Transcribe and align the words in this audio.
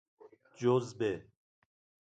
جزبه 0.57 1.27